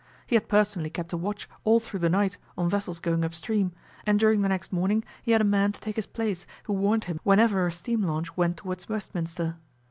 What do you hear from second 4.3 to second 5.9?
the next morning he had a man to